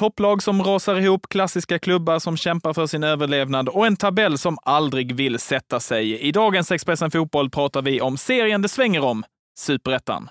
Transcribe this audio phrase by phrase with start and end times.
[0.00, 4.58] topplag som rasar ihop, klassiska klubbar som kämpar för sin överlevnad och en tabell som
[4.62, 6.20] aldrig vill sätta sig.
[6.20, 9.24] I dagens Expressen Fotboll pratar vi om serien det svänger om,
[9.58, 10.30] Superettan.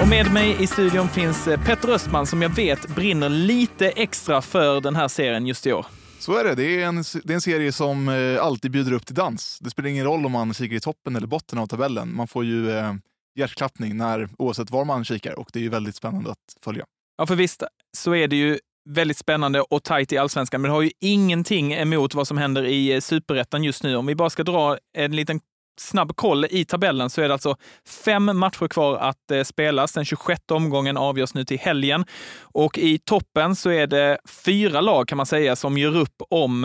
[0.00, 4.42] Och med mig i studion finns eh, Petter Östman som jag vet brinner lite extra
[4.42, 5.86] för den här serien just i år.
[6.20, 6.54] Så är det.
[6.54, 9.58] Det är, en, det är en serie som eh, alltid bjuder upp till dans.
[9.60, 12.14] Det spelar ingen roll om man kikar i toppen eller botten av tabellen.
[12.16, 12.94] Man får ju eh,
[13.38, 16.84] hjärtklappning när, oavsett var man kikar och det är ju väldigt spännande att följa.
[17.18, 17.62] Ja, för visst
[17.96, 18.58] så är det ju
[18.88, 22.64] väldigt spännande och tajt i allsvenskan, men det har ju ingenting emot vad som händer
[22.64, 23.96] i eh, superettan just nu.
[23.96, 25.40] Om vi bara ska dra en liten
[25.80, 27.56] snabb koll i tabellen så är det alltså
[28.04, 29.92] fem matcher kvar att eh, spelas.
[29.92, 32.04] Den 26 omgången avgörs nu till helgen.
[32.40, 36.64] Och i toppen så är det fyra lag kan man säga som gör upp om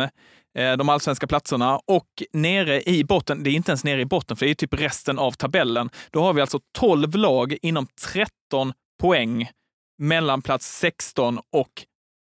[0.57, 4.37] eh, de allsvenska platserna och nere i botten, det är inte ens nere i botten
[4.37, 5.89] för det är typ resten av tabellen.
[6.11, 9.49] Då har vi alltså 12 lag inom 13 poäng
[9.97, 11.71] mellan plats 16 och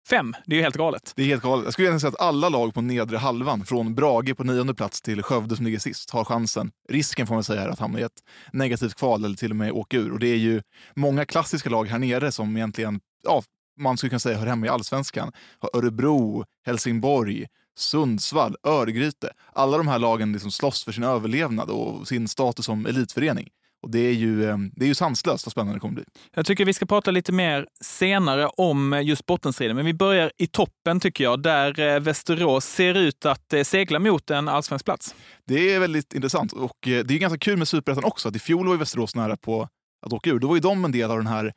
[0.09, 0.33] Fem.
[0.45, 1.13] Det är ju helt galet.
[1.15, 1.63] Det är helt galet.
[1.63, 5.01] Jag skulle gärna säga att alla lag på nedre halvan, från Brage på nionde plats
[5.01, 8.23] till Skövde som ligger sist, har chansen, risken får man säga, att hamna i ett
[8.53, 10.11] negativt kval eller till och med åka ur.
[10.11, 10.61] Och det är ju
[10.95, 13.43] många klassiska lag här nere som egentligen, ja,
[13.79, 15.31] man skulle kunna säga hör hemma i allsvenskan.
[15.73, 19.31] Örebro, Helsingborg, Sundsvall, Örgryte.
[19.53, 23.49] Alla de här lagen liksom slåss för sin överlevnad och sin status som elitförening.
[23.83, 26.03] Och det är ju, eh, det är ju sanslöst vad spännande det kommer bli.
[26.33, 30.47] Jag tycker vi ska prata lite mer senare om just bottenstriden, men vi börjar i
[30.47, 35.15] toppen tycker jag, där eh, Västerås ser ut att eh, segla mot en allsvensk plats.
[35.47, 38.29] Det är väldigt intressant och det är ganska kul med Superettan också.
[38.29, 39.67] Att I fjol var Västerås nära på
[40.05, 40.39] att åka ur.
[40.39, 41.53] Då var ju de en del av den här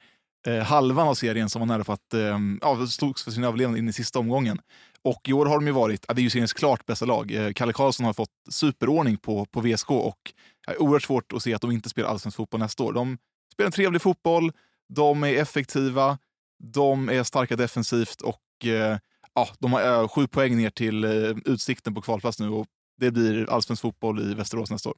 [0.46, 3.78] eh, halvan av serien som var nära på att eh, ja, slogs för sin överlevnad
[3.78, 4.58] in i sista omgången.
[5.06, 7.30] Och i år har de ju varit, ja, det är ju seriens klart bästa lag.
[7.30, 10.32] Eh, Kalle Karlsson har fått superordning på, på VSK och
[10.66, 12.92] det är oerhört svårt att se att de inte spelar allsvensk fotboll nästa år.
[12.92, 13.18] De
[13.52, 14.52] spelar en trevlig fotboll,
[14.88, 16.18] de är effektiva,
[16.64, 18.98] de är starka defensivt och eh,
[19.34, 21.04] ja, de har eh, sju poäng ner till
[21.44, 22.66] utsikten på kvalplats nu och
[22.96, 24.96] det blir allsvensk fotboll i Västerås nästa år.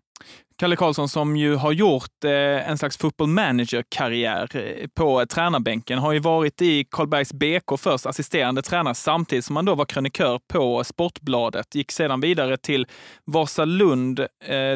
[0.59, 6.13] Kalle Karlsson som ju har gjort eh, en slags football manager-karriär eh, på tränarbänken har
[6.13, 10.85] ju varit i Karlbergs BK först, assisterande tränare, samtidigt som han då var krönikör på
[10.85, 11.75] Sportbladet.
[11.75, 12.87] Gick sedan vidare till
[13.25, 14.27] Vasalund, eh,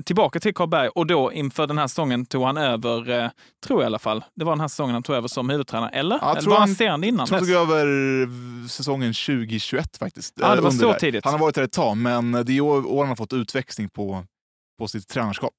[0.05, 3.31] tillbaka till Karlberg och då inför den här säsongen tog han över, eh,
[3.67, 5.91] tror jag i alla fall, det var den här säsongen han tog över som huvudtränare,
[5.91, 6.19] eller?
[6.23, 7.19] Ja, eller var han assisterande innan?
[7.19, 10.35] Jag tror han tog över säsongen 2021 faktiskt.
[10.41, 10.99] Ja, det var eh, så där.
[10.99, 11.25] tidigt.
[11.25, 13.89] Han har varit där ett tag, men det är år, år han har fått utväxling
[13.89, 14.25] på,
[14.79, 15.55] på sitt tränarskap.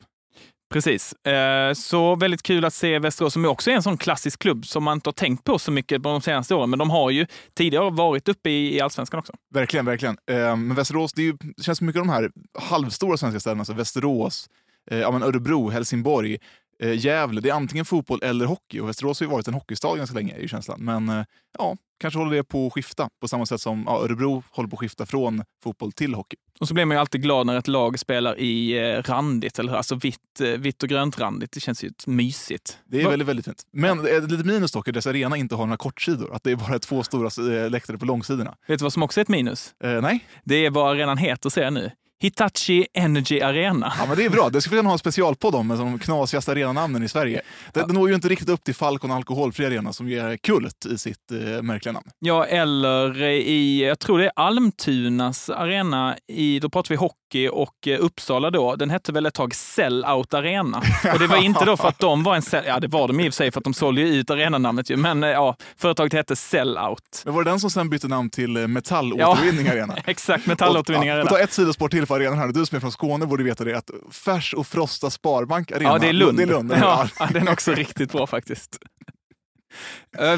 [0.74, 1.14] Precis.
[1.14, 4.84] Eh, så väldigt kul att se Västerås, som också är en sån klassisk klubb som
[4.84, 6.70] man inte har tänkt på så mycket på de senaste åren.
[6.70, 9.34] Men de har ju tidigare varit uppe i, allsvenskan också.
[9.54, 10.18] Verkligen, verkligen.
[10.32, 13.62] Eh, men Västerås, det, ju, det känns som mycket av de här halvstora svenska städerna,
[13.62, 14.50] alltså Västerås,
[14.92, 16.38] eh, ja, men Örebro, Helsingborg,
[16.84, 17.42] eh, Gävle.
[17.42, 18.80] Det är antingen fotboll eller hockey.
[18.80, 20.80] Och Västerås har ju varit en hockeystad ganska länge, är ju känslan.
[20.82, 21.26] Men eh,
[21.58, 24.76] ja, kanske håller det på att skifta på samma sätt som ja, Örebro håller på
[24.76, 26.38] att skifta från fotboll till hockey.
[26.60, 29.74] Och så blir man ju alltid glad när ett lag spelar i eh, randigt, eller
[29.74, 31.52] alltså vitt, eh, vitt och grönt randigt.
[31.52, 32.78] Det känns ju mysigt.
[32.86, 33.10] Det är Va?
[33.10, 33.64] väldigt, väldigt fint.
[33.72, 36.36] Men ett litet minus dock är att dess arena inte har några kortsidor.
[36.36, 38.56] Att det är bara två stora eh, läktare på långsidorna.
[38.68, 39.74] Vet du vad som också är ett minus?
[39.84, 41.92] Eh, nej, Det är vad arenan heter, ser jag nu.
[42.24, 43.94] Hitachi Energy Arena.
[44.00, 44.50] ja, men det är bra.
[44.50, 47.42] Det skulle vi kunna ha en specialpodd om med de knasigaste arenanamnen i Sverige.
[47.74, 50.98] Det, det når ju inte riktigt upp till Falcon Alkoholfri Arena som är kult i
[50.98, 52.08] sitt eh, märkliga namn.
[52.20, 57.88] Ja, eller i, jag tror det är Almtunas arena, i, då pratar vi hockey och
[57.88, 60.82] eh, Uppsala då, den hette väl ett tag Sellout Arena.
[61.14, 63.20] Och det var inte då för att de var en, sell- ja det var de
[63.20, 65.56] i och för sig för att de sålde ju ut arenanamnet ju, men eh, ja,
[65.78, 67.22] företaget hette Sellout.
[67.26, 69.96] Men var det den som sen bytte namn till eh, Metallåtervinning Arena?
[70.06, 71.30] Exakt, Metallåtervinning Och, ja, Arena.
[71.30, 72.48] Ta ett sidospår till för arenan här.
[72.48, 75.90] Du som är från Skåne borde veta det att Färs och Frosta Sparbank Arena.
[75.90, 76.38] Ja, det är Lund.
[76.38, 78.78] Det är Lund ja, ja, den är också riktigt bra faktiskt.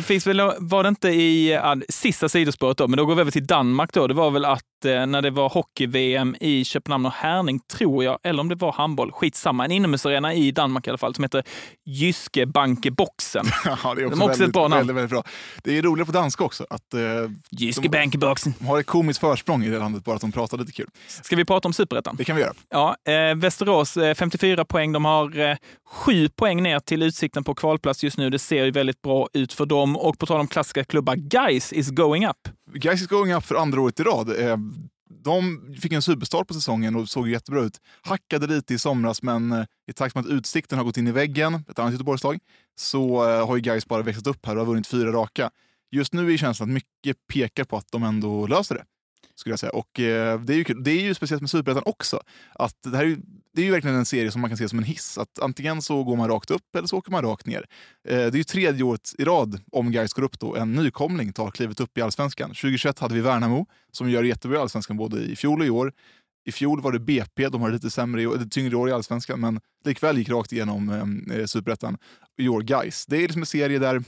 [0.03, 3.31] Finns väl, var det inte i ja, sista sidospåret då, men då går vi över
[3.31, 4.07] till Danmark då.
[4.07, 8.39] Det var väl att när det var hockey-VM i Köpenhamn och Härning, tror jag, eller
[8.39, 11.43] om det var handboll, skitsamma, en inomhusarena i Danmark i alla fall, som heter
[11.85, 13.45] Jyske Banke Boxen.
[13.83, 14.77] Ja, det är också, De har också väldigt, ett bra namn.
[14.79, 15.23] Väldigt, väldigt bra.
[15.63, 16.65] Det är roligt på danska också.
[16.69, 16.99] Att, eh,
[17.49, 18.53] Jyske Banke Boxen.
[18.59, 20.87] de har ett komiskt försprång i det landet, bara att de pratar lite kul.
[21.07, 22.15] Ska vi prata om superettan?
[22.15, 22.53] Det kan vi göra.
[22.69, 24.91] Ja, eh, Västerås eh, 54 poäng.
[24.91, 25.55] De har eh,
[25.85, 28.29] sju poäng ner till utsikten på kvalplats just nu.
[28.29, 29.97] Det ser ju väldigt bra ut för dem.
[29.97, 32.37] Och på tal om klassiska klubbar, Guys is going up.
[32.73, 34.29] Guys is going up för andra året i rad.
[35.25, 37.81] De fick en superstart på säsongen och såg jättebra ut.
[38.01, 41.11] Hackade lite i somras, men eh, i takt med att Utsikten har gått in i
[41.11, 42.39] väggen, ett annat Göteborgslag,
[42.75, 45.51] så eh, har ju Gais bara växlat upp här och har vunnit fyra raka.
[45.91, 48.83] Just nu är känslan att mycket pekar på att de ändå löser det
[49.35, 49.71] skulle jag säga.
[49.71, 50.83] Och eh, det, är ju, kul.
[50.83, 52.21] det är ju speciellt med Superettan också.
[52.53, 53.17] Att det, här är ju,
[53.53, 55.17] det är ju verkligen en serie som man kan se som en hiss.
[55.17, 57.65] Att antingen så går man rakt upp eller så åker man rakt ner.
[58.07, 61.33] Eh, det är ju tredje året i rad, om Gais går upp då, en nykomling
[61.33, 62.49] tar klivet upp i Allsvenskan.
[62.49, 65.93] 2021 hade vi Värnamo som gör jättebra i Allsvenskan både i fjol och i år.
[66.47, 69.59] I fjol var det BP, de har lite sämre, lite tyngre år i Allsvenskan, men
[69.85, 70.89] likväl gick rakt igenom
[71.29, 71.97] eh, eh Superettan.
[72.37, 73.05] I år Gais.
[73.05, 74.03] Det är liksom en serie där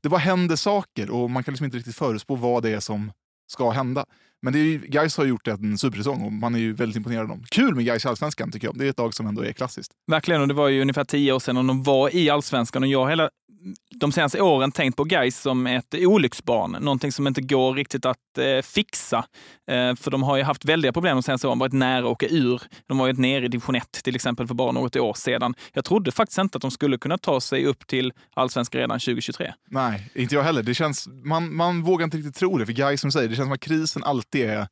[0.00, 3.12] det bara händer saker och man kan liksom inte riktigt förutspå vad det är som
[3.46, 4.06] ska hända.
[4.42, 7.22] Men det är ju, Gais har gjort en supersäsong och man är ju väldigt imponerad
[7.22, 7.44] av dem.
[7.50, 8.78] Kul med Gais i Allsvenskan tycker jag.
[8.78, 9.92] Det är ett lag som ändå är klassiskt.
[10.10, 12.98] Verkligen, och det var ju ungefär tio år sedan de var i Allsvenskan och jag
[12.98, 13.30] har hela
[13.94, 16.70] de senaste åren tänkt på Gais som ett olycksbarn.
[16.70, 19.24] Någonting som inte går riktigt att eh, fixa.
[19.70, 22.26] Eh, för de har ju haft väldiga problem de senaste åren, varit nära att åka
[22.26, 22.62] ur.
[22.88, 25.54] De var ju nere i division 1 till exempel för bara något år sedan.
[25.72, 29.52] Jag trodde faktiskt inte att de skulle kunna ta sig upp till allsvenskan redan 2023.
[29.70, 30.62] Nej, inte jag heller.
[30.62, 33.46] Det känns, man, man vågar inte riktigt tro det, för Gais som säger, det känns
[33.46, 34.66] som att krisen alltid är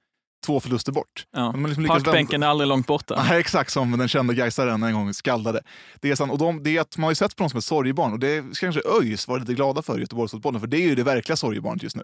[0.47, 1.27] två förluster bort.
[1.33, 1.53] Ja.
[1.53, 3.25] Liksom Parkbänken är aldrig långt borta.
[3.29, 5.63] Nej, exakt som den kända Gaisaren en gång skaldade.
[6.01, 6.33] Det är, sant.
[6.33, 8.19] Och de, det är att man har ju sett på dem som ett sorgebarn och
[8.19, 11.03] det ska kanske ÖIS vara lite glada för i Göteborgsfotbollen, för det är ju det
[11.03, 12.03] verkliga sorgebarnet just nu.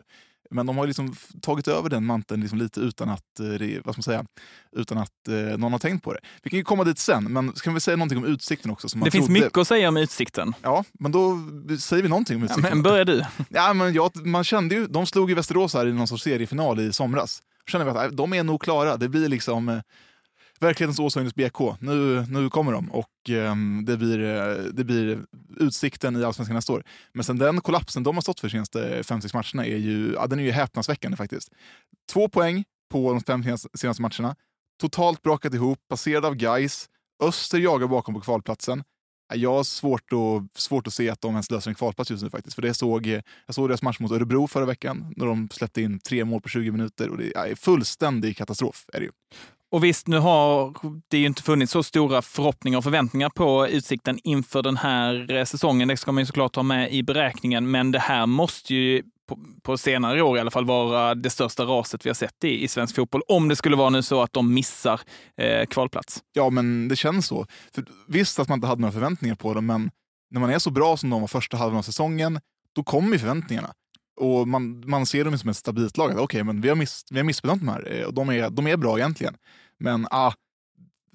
[0.51, 3.99] Men de har liksom tagit över den manteln liksom lite utan att, eh, vad ska
[3.99, 4.25] man säga,
[4.77, 6.21] utan att eh, någon har tänkt på det.
[6.43, 8.89] Vi kan ju komma dit sen, men ska vi säga någonting om Utsikten också?
[8.89, 9.41] Som det finns trodde...
[9.41, 10.55] mycket att säga om Utsikten.
[10.63, 11.39] Ja, men då
[11.81, 12.65] säger vi någonting om Utsikten.
[12.65, 13.25] Ja, men börjar du.
[13.49, 16.81] Ja, men jag, man kände ju, de slog ju Västerås här i någon sorts seriefinal
[16.81, 18.97] i somras känner vi att äh, de är nog klara.
[18.97, 19.81] Det blir liksom eh,
[20.61, 21.81] verklighetens Åshöjdens BK.
[21.81, 23.55] Nu, nu kommer de och eh,
[23.85, 25.25] det, blir, eh, det blir
[25.57, 26.85] utsikten i Allsvenskan nästa år.
[27.13, 30.13] Men sen den kollapsen de har stått för de senaste fem sex matcherna är ju,
[30.15, 31.49] ja, den är ju häpnadsväckande faktiskt.
[32.13, 34.37] Två poäng på de fem senaste matcherna.
[34.81, 36.89] Totalt brakat ihop, passerad av guys.
[37.23, 38.85] Öster jagar bakom på kvalplatsen.
[39.35, 42.31] Jag har svårt att, svårt att se att de ens löser en kvalplats just nu
[42.31, 42.55] faktiskt.
[42.55, 43.07] För det såg,
[43.47, 46.49] jag såg deras match mot Örebro förra veckan när de släppte in tre mål på
[46.49, 47.09] 20 minuter.
[47.11, 48.85] Och det är fullständig katastrof.
[48.93, 49.13] Är det ju.
[49.71, 50.75] Och visst, nu har
[51.09, 55.45] det ju inte funnits så stora förhoppningar och förväntningar på Utsikten inför den här eh,
[55.45, 55.89] säsongen.
[55.89, 59.39] Det ska man ju såklart ha med i beräkningen, men det här måste ju på,
[59.63, 62.69] på, senare år i alla fall vara det största raset vi har sett i, i
[62.69, 63.23] svensk fotboll.
[63.29, 65.01] Om det skulle vara nu så att de missar
[65.37, 66.23] eh, kvalplats.
[66.33, 67.47] Ja, men det känns så.
[67.75, 69.91] För visst att man inte hade några förväntningar på dem, men
[70.31, 72.41] när man är så bra som de var första halvan av säsongen,
[72.75, 73.73] då kommer förväntningarna.
[74.21, 76.11] Och man, man ser dem som ett stabilt lag.
[76.11, 77.93] Okej, okay, men vi har, miss, vi har missbedömt de här.
[77.93, 79.35] Eh, och de är, de är bra egentligen.
[79.79, 80.33] Men ah,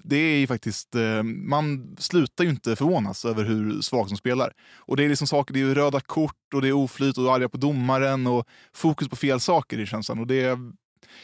[0.04, 4.52] det är ju faktiskt, eh, man slutar ju inte förvånas över hur svagt de spelar.
[4.78, 7.48] Och det är liksom saker, det är röda kort och det är oflyt och arga
[7.48, 10.18] på domaren och fokus på fel saker i känslan.
[10.18, 10.58] Och det,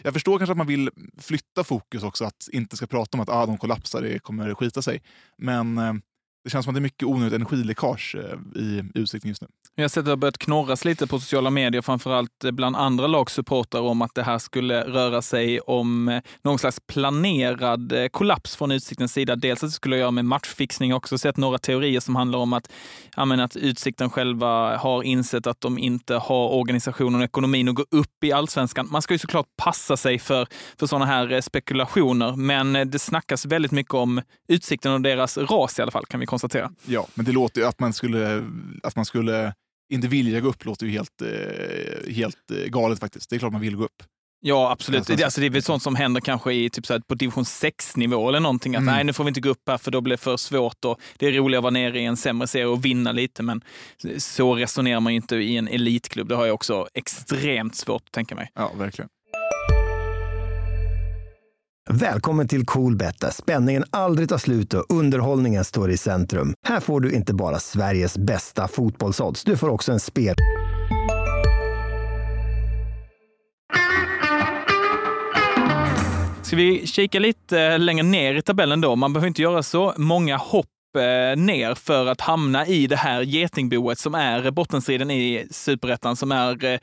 [0.02, 3.28] jag förstår kanske att man vill flytta fokus också, att inte ska prata om att
[3.28, 5.02] ah, de kollapsar, det kommer skita sig.
[5.36, 5.94] Men eh,
[6.48, 9.48] det känns som att det är mycket onödigt energiläckage eh, i Utsikten just nu.
[9.74, 12.76] Jag har sett att det har börjat knorras lite på sociala medier, framförallt eh, bland
[12.76, 18.56] andra lagsupportrar om att det här skulle röra sig om eh, någon slags planerad kollaps
[18.56, 19.36] från Utsiktens sida.
[19.36, 20.90] Dels att det skulle göra med matchfixning.
[20.90, 22.70] Jag har också sett några teorier som handlar om att,
[23.16, 27.84] menar, att Utsikten själva har insett att de inte har organisationen och ekonomin att gå
[27.90, 28.88] upp i allsvenskan.
[28.90, 30.46] Man ska ju såklart passa sig för,
[30.78, 35.82] för sådana här spekulationer, men det snackas väldigt mycket om Utsikten och deras ras i
[35.82, 36.37] alla fall, kan vi konstatera.
[36.86, 38.44] Ja, men det låter ju att man skulle,
[38.82, 39.54] att man skulle
[39.92, 43.30] inte vilja gå upp låter ju helt, eh, helt eh, galet faktiskt.
[43.30, 44.02] Det är klart man vill gå upp.
[44.40, 45.06] Ja, absolut.
[45.06, 47.44] Det, alltså, det är väl sånt som händer kanske i, typ så här, på division
[47.44, 48.74] 6-nivå eller någonting.
[48.74, 48.94] Att mm.
[48.94, 50.84] nej, nu får vi inte gå upp här för då blir det för svårt.
[50.84, 53.42] Och det är roligare att vara nere i en sämre serie och vinna lite.
[53.42, 53.64] Men
[54.18, 56.28] så resonerar man ju inte i en elitklubb.
[56.28, 58.50] Det har jag också extremt svårt att tänka mig.
[58.54, 59.08] Ja, verkligen.
[61.90, 66.54] Välkommen till Coolbet där spänningen aldrig tar slut och underhållningen står i centrum.
[66.66, 70.34] Här får du inte bara Sveriges bästa fotbollsodds, du får också en spel...
[76.42, 78.96] Ska vi kika lite eh, längre ner i tabellen då?
[78.96, 80.66] Man behöver inte göra så många hopp
[80.96, 86.32] Eh, ner för att hamna i det här getingboet som är bottenstriden i superettan, som
[86.32, 86.78] är eh,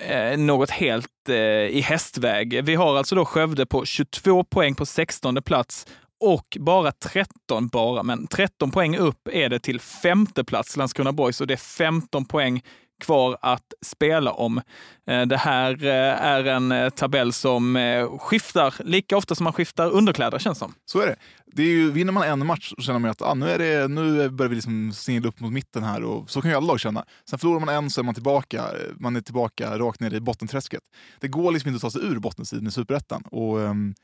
[0.00, 1.36] eh något helt eh,
[1.66, 2.64] i hästväg.
[2.64, 5.86] Vi har alltså då Skövde på 22 poäng på 16 plats
[6.20, 11.40] och bara 13, bara, men 13 poäng upp är det till femte plats Landskrona Boys
[11.40, 12.62] och det är 15 poäng
[13.00, 14.60] kvar att spela om.
[15.06, 17.76] Eh, det här eh, är en eh, tabell som
[18.20, 20.74] skiftar lika ofta som man skiftar underkläder känns som.
[20.84, 21.16] Så är det.
[21.46, 23.88] det är ju, vinner man en match så känner man att ah, nu, är det,
[23.88, 26.80] nu börjar vi liksom snegla upp mot mitten här och så kan ju alla lag
[26.80, 27.04] känna.
[27.30, 28.64] Sen förlorar man en så är man tillbaka,
[28.98, 30.82] man är tillbaka rakt ner i bottenträsket.
[31.20, 33.22] Det går liksom inte att ta sig ur bottensidan i superettan.
[33.22, 33.94] Och, um,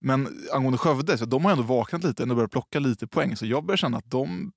[0.00, 3.36] men angående Skövde, så de har ändå vaknat lite och börjat plocka lite poäng.
[3.36, 4.52] Så jag börjar känna att de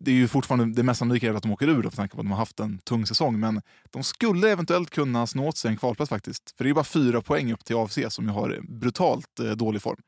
[0.00, 2.20] det är ju fortfarande det mest sannolika att de åker ur då, för tanke på
[2.20, 3.40] att de har haft en tung säsong.
[3.40, 6.54] Men de skulle eventuellt kunna snå åt sig en kvalplats faktiskt.
[6.56, 9.82] För det är bara fyra poäng upp till AFC som ju har brutalt eh, dålig
[9.82, 10.00] form.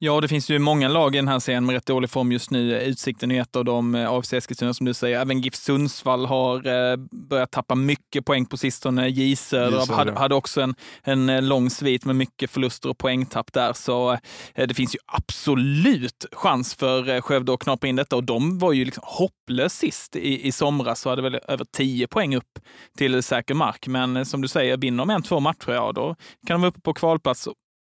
[0.00, 2.50] Ja, det finns ju många lag i den här serien med rätt dålig form just
[2.50, 2.80] nu.
[2.80, 5.20] Utsikten är ett av dem, eh, AFC Eskilstuna som du säger.
[5.20, 9.08] Även GIF Sundsvall har eh, börjat tappa mycket poäng på sistone.
[9.08, 13.52] J Söder hade, hade också en, en eh, lång svit med mycket förluster och poängtapp
[13.52, 13.72] där.
[13.72, 14.18] Så
[14.54, 18.84] det finns ju absolut chans för Skövde att knapra in detta och de var ju
[18.84, 22.58] liksom hopplös sist i, i somras och hade väl över 10 poäng upp
[22.98, 23.86] till säker mark.
[23.86, 26.80] Men som du säger, vinner de en, två matcher, ja då kan de vara uppe
[26.80, 27.48] på kvalplats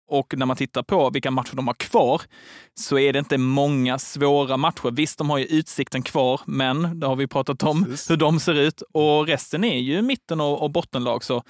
[0.09, 2.21] och när man tittar på vilka matcher de har kvar
[2.79, 4.91] så är det inte många svåra matcher.
[4.91, 8.09] Visst, de har ju utsikten kvar, men det har vi pratat om Precis.
[8.09, 8.81] hur de ser ut.
[8.93, 11.23] Och resten är ju mitten och, och bottenlag.
[11.23, 11.43] Så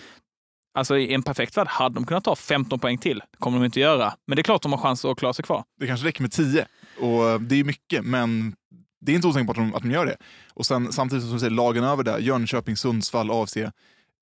[0.74, 3.18] Alltså i en perfekt värld hade de kunnat ta 15 poäng till.
[3.32, 4.14] Det kommer de inte göra.
[4.28, 5.64] Men det är klart de har chans att klara sig kvar.
[5.80, 6.66] Det kanske räcker med 10.
[7.00, 8.56] Och det är mycket, men
[9.02, 10.18] det är inte otänkbart att de, att de gör det.
[10.54, 13.58] Och sen samtidigt som du säger, lagen över där, Jönköping, Sundsvall, AFC,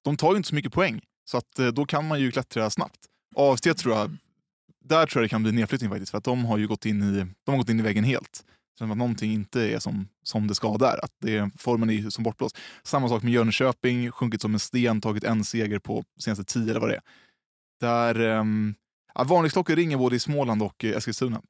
[0.04, 1.02] de tar ju inte så mycket poäng.
[1.26, 3.00] Så att eh, då kan man ju klättra snabbt.
[3.36, 4.18] AFC tror jag
[4.88, 7.04] där tror jag det kan bli nedflyttning faktiskt, för att de har ju gått in
[7.04, 8.44] i, de har gått in i väggen helt.
[8.78, 12.24] Så att någonting inte är som, som det ska där, att det, formen är som
[12.24, 12.58] bortblåst.
[12.84, 16.80] Samma sak med Jönköping, sjunkit som en sten, tagit en seger på senaste tio eller
[16.80, 17.02] vad det är.
[17.80, 18.76] Där, um,
[19.14, 21.42] ja, varningsklockor ringer både i Småland och eh, Eskilstuna.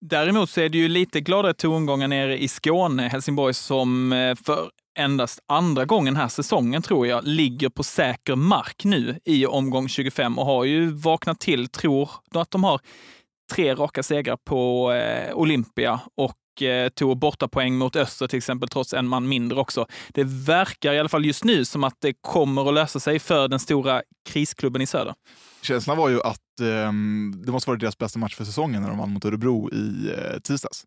[0.00, 4.70] Däremot så är det ju lite gladare tongångar nere i Skåne, Helsingborg, som eh, för
[4.98, 10.38] endast andra gången här säsongen, tror jag, ligger på säker mark nu i omgång 25
[10.38, 12.80] och har ju vaknat till, tror att de har
[13.52, 18.94] tre raka segrar på eh, Olympia och eh, tog bortapoäng mot Öster till exempel, trots
[18.94, 19.86] en man mindre också.
[20.08, 23.48] Det verkar i alla fall just nu som att det kommer att lösa sig för
[23.48, 25.14] den stora krisklubben i söder.
[25.62, 26.92] Känslan var ju att eh,
[27.44, 30.40] det måste varit deras bästa match för säsongen när de vann mot Örebro i eh,
[30.40, 30.84] tisdags.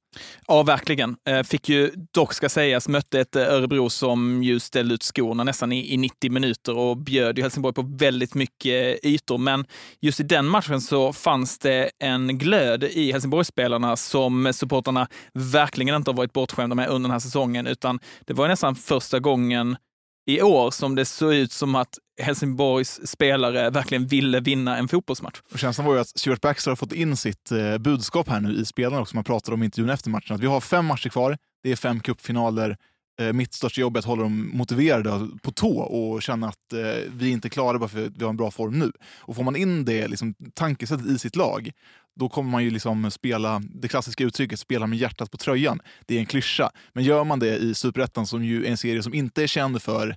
[0.48, 1.16] Ja, verkligen.
[1.30, 5.44] Eh, fick ju dock, ska sägas, mötte ett eh, Örebro som ju ställde ut skorna
[5.44, 9.38] nästan i, i 90 minuter och bjöd ju Helsingborg på väldigt mycket eh, ytor.
[9.38, 9.66] Men
[10.02, 16.12] just i den matchen så fanns det en glöd i Helsingborgsspelarna som supporterna verkligen inte
[16.12, 19.78] har varit bortskämda med under den här säsongen, utan det var nästan första gången
[20.26, 25.42] i år som det såg ut som att Helsingborgs spelare verkligen ville vinna en fotbollsmatch.
[25.52, 28.54] Och känslan var ju att Stuart Baxter har fått in sitt eh, budskap här nu
[28.54, 29.16] i spelarna också.
[29.16, 30.36] Man pratar om intervjun efter matchen.
[30.36, 32.78] Att vi har fem matcher kvar, det är fem cupfinaler.
[33.20, 37.12] Eh, mitt största jobb är att hålla dem motiverade på tå och känna att eh,
[37.12, 38.92] vi inte är klara bara för att vi har en bra form nu.
[39.20, 41.72] Och får man in det liksom, tankesättet i sitt lag,
[42.16, 45.80] då kommer man ju liksom spela det klassiska uttrycket spela med hjärtat på tröjan.
[46.06, 46.72] Det är en klyscha.
[46.94, 49.82] Men gör man det i Superettan som ju är en serie som inte är känd
[49.82, 50.16] för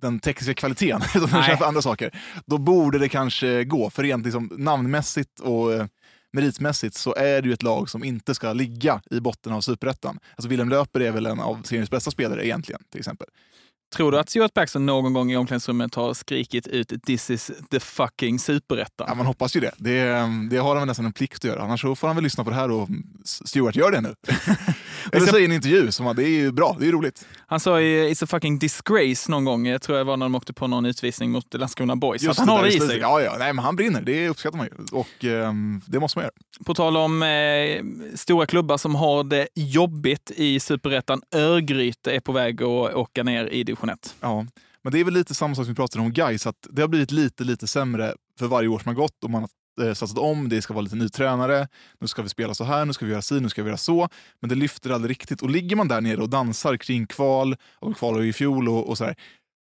[0.00, 2.10] den tekniska kvaliteten, utan den för andra saker,
[2.46, 3.90] då borde det kanske gå.
[3.90, 5.86] För rent liksom, namnmässigt och eh,
[6.34, 10.18] meritmässigt så är det ju ett lag som inte ska ligga i botten av superettan.
[10.36, 13.26] Alltså Willem Löper är väl en av seriens bästa spelare egentligen, till exempel.
[13.94, 17.80] Tror du att Stuart Baxter någon gång i omklädningsrummet har skrikit ut “This is the
[17.80, 19.06] fucking superettan”?
[19.08, 19.72] Ja, man hoppas ju det.
[19.76, 20.28] det.
[20.50, 21.62] Det har han väl nästan en plikt att göra.
[21.62, 22.88] Annars får han väl lyssna på det här och
[23.24, 24.14] Stuart, gör det nu.
[25.12, 27.26] Eller säg en intervju, som, det är ju bra, det är roligt.
[27.46, 30.34] Han sa ju “It's a fucking disgrace” någon gång, jag tror jag var när de
[30.34, 32.22] åkte på någon utvisning mot Landskrona Boys.
[32.22, 32.98] Just att han har det i sig.
[32.98, 33.36] Ja, ja.
[33.38, 34.98] Nej, men han brinner, det uppskattar man ju.
[34.98, 36.32] Och um, det måste man göra.
[36.64, 42.32] På tal om eh, stora klubbar som har det jobbigt i superettan, Örgryte är på
[42.32, 44.14] väg att åka ner i division 1.
[44.20, 44.46] Ja,
[44.82, 46.88] men det är väl lite samma sak som vi pratade om Gais, att det har
[46.88, 50.18] blivit lite, lite sämre för varje år som har gått och man har Eh, satsat
[50.18, 51.68] om, det ska vara lite ny tränare,
[52.00, 53.78] nu ska vi spela så här, nu ska vi göra si, nu ska vi göra
[53.78, 54.08] så.
[54.40, 55.42] Men det lyfter aldrig riktigt.
[55.42, 58.88] Och ligger man där nere och dansar kring kval, och de kvalade i fjol och,
[58.88, 59.16] och så här,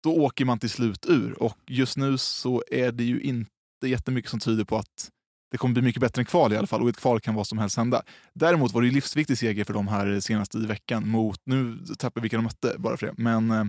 [0.03, 1.43] då åker man till slut ur.
[1.43, 3.51] Och just nu så är det ju inte
[3.85, 5.11] jättemycket som tyder på att
[5.51, 7.47] det kommer bli mycket bättre än kval i alla fall och ett kval kan vad
[7.47, 8.03] som helst hända.
[8.35, 12.21] Däremot var det ju livsviktig seger för dem här senaste i veckan mot, nu tappar
[12.21, 13.65] vi vilka de mötte bara för det, men eh,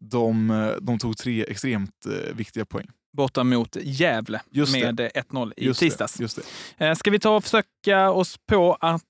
[0.00, 2.86] de, eh, de tog tre extremt viktiga poäng.
[3.16, 6.14] Borta mot Gävle just med 1-0 i just tisdags.
[6.14, 6.38] Det, just
[6.78, 6.96] det.
[6.96, 9.02] Ska vi ta och försöka oss på att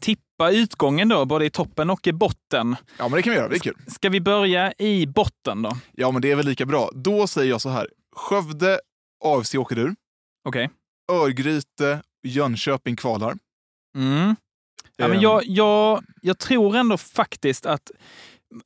[0.00, 2.76] tippa utgången då, både i toppen och i botten?
[2.98, 3.48] Ja, men det kan vi göra.
[3.48, 3.76] Det är kul.
[3.86, 5.76] Ska vi börja i botten då?
[5.92, 6.90] Ja, men det är väl lika bra.
[6.94, 7.88] Då säger jag så här.
[8.16, 8.80] Skövde,
[9.24, 9.94] AFC åker ur.
[10.48, 10.64] Okej.
[10.64, 11.18] Okay.
[11.20, 13.34] Örgryte, Jönköping kvalar.
[13.96, 14.36] Mm.
[14.96, 17.90] Ja, men jag, jag, jag tror ändå faktiskt att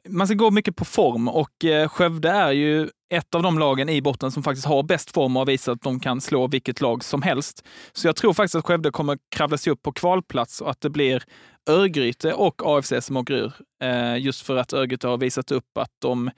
[0.08, 3.88] man ska gå mycket på form och eh, Skövde är ju ett av de lagen
[3.88, 6.80] i botten som faktiskt har bäst form och har visat att de kan slå vilket
[6.80, 7.66] lag som helst.
[7.92, 10.90] Så jag tror faktiskt att Skövde kommer kravla sig upp på kvalplats och att det
[10.90, 11.24] blir
[11.70, 13.52] Örgryte och AFC som åker ur.
[13.82, 16.30] Eh, just för att Örgryte har visat upp att de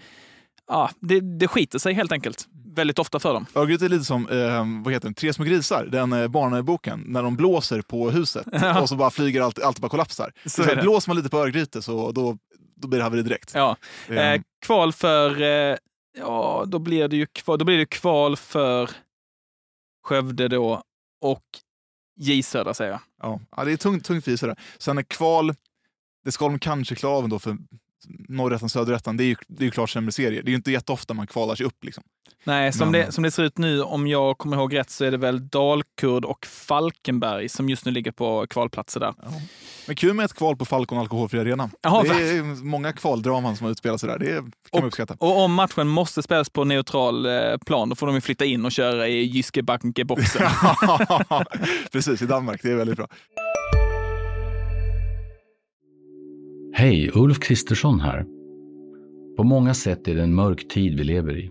[0.68, 3.46] ja, det, det skiter sig helt enkelt väldigt ofta för dem.
[3.54, 5.14] Örgryte är lite som eh, vad heter den?
[5.14, 8.46] Tre små grisar, den eh, barnboken, när de blåser på huset
[8.82, 10.32] och så bara flyger allt, allt bara kollapsar.
[10.44, 12.38] Så så blåser man lite på Örgryte så då
[12.80, 13.52] då blir det haveri direkt.
[13.54, 13.76] Ja.
[14.08, 15.76] Eh, Eh, kval för, eh,
[16.18, 18.90] ja då blir det ju kval, då blir det kval för
[20.04, 20.82] Skövde då
[21.20, 21.44] och
[22.16, 23.00] J Södra säger jag.
[23.22, 23.40] ja.
[23.56, 24.56] ja, det är tungt, tungt för Isar.
[24.78, 25.54] Sen är kval,
[26.24, 27.56] det ska de kanske klara av ändå för
[28.28, 29.16] norrätten, söderettan.
[29.16, 30.42] Det är ju, det är ju klart sämre serier.
[30.42, 31.84] Det är ju inte jätteofta man kvalar sig upp.
[31.84, 32.04] Liksom.
[32.44, 35.04] Nej, som, Men- det, som det ser ut nu, om jag kommer ihåg rätt, så
[35.04, 39.14] är det väl Dalkurd och Falkenberg som just nu ligger på kvalplatser där.
[39.86, 41.70] Men kul med ett kval på Falcon Alkoholfri Arena.
[41.82, 44.18] Jaha, det är många kvaldraman som har utspelat sig där.
[44.18, 45.16] Det kan man uppskatta.
[45.18, 47.32] Och om matchen måste spelas på neutral eh,
[47.66, 50.42] plan, då får de ju flytta in och köra i Jyske Banke-boxen.
[51.92, 52.60] Precis, i Danmark.
[52.62, 53.08] Det är väldigt bra.
[56.74, 58.24] Hej, Ulf Kristersson här.
[59.36, 61.50] På många sätt är det en mörk tid vi lever i.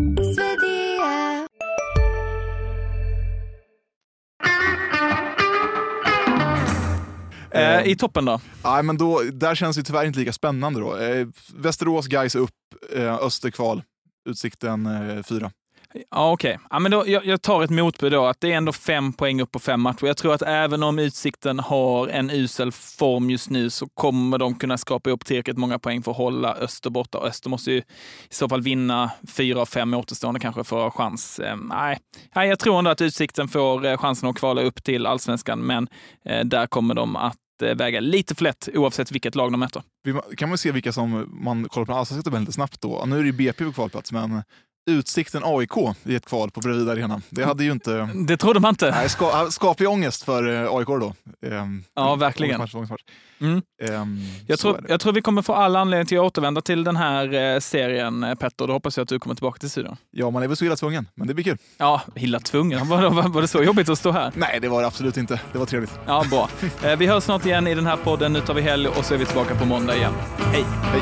[7.61, 8.41] Eh, I toppen då?
[8.63, 10.79] Nej, men då, där känns det tyvärr inte lika spännande.
[10.79, 10.97] Då.
[10.97, 12.49] Eh, Västerås, Gais upp,
[12.95, 13.83] eh, Österkval,
[14.29, 15.51] Utsikten eh, fyra.
[15.93, 16.59] Ja, okej.
[16.69, 19.41] Ja, men då, jag, jag tar ett motbud då, att det är ändå fem poäng
[19.41, 20.05] upp på fem matcher.
[20.05, 24.55] Jag tror att även om Utsikten har en usel form just nu så kommer de
[24.55, 27.17] kunna skapa upp tillräckligt många poäng för att hålla Öster borta.
[27.17, 27.83] Öster måste ju i
[28.29, 31.39] så fall vinna fyra av fem återstående kanske för att ha chans.
[31.39, 31.99] Eh, nej.
[32.35, 35.87] nej, jag tror ändå att Utsikten får eh, chansen att kvala upp till allsvenskan, men
[36.25, 39.83] eh, där kommer de att Eh, väga lite för lätt oavsett vilket lag de möter.
[40.37, 43.05] Kan man se vilka som man kollar på Allsvenskan allsvenska lite snabbt då.
[43.07, 44.43] Nu är det ju BP på kvalplats, men
[44.89, 45.71] Utsikten AIK
[46.03, 47.21] i ett kval på Bredvid Arena.
[47.29, 48.09] Det hade ju inte...
[48.27, 48.91] Det trodde man inte.
[48.91, 51.13] Nej, ska, skaplig ångest för eh, AIK då.
[51.47, 52.55] Ehm, Ja, verkligen.
[52.61, 53.01] ångestmatch, ångestmatch.
[53.41, 53.61] Mm.
[53.83, 56.95] Ehm, Jag tror, jag tror vi kommer få alla anledning till att återvända till den
[56.95, 58.67] här eh, serien, eh, Petter.
[58.67, 59.97] Då hoppas jag att du kommer tillbaka till studion.
[60.11, 61.57] Ja, man är väl så illa tvungen, men det blir kul.
[61.77, 62.87] Ja, illa tvungen.
[62.87, 64.31] Var, var, var det så jobbigt att stå här?
[64.35, 65.39] Nej, det var det absolut inte.
[65.51, 65.99] Det var trevligt.
[66.07, 66.49] Ja, bra.
[66.83, 68.33] Eh, Vi hörs snart igen i den här podden.
[68.33, 70.13] Nu tar vi helg och så är vi tillbaka på måndag igen.
[70.37, 70.65] Hej!
[70.83, 71.01] Hej!